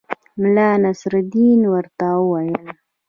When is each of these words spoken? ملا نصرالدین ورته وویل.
ملا 0.41 0.69
نصرالدین 0.83 1.61
ورته 1.73 2.07
وویل. 2.17 2.65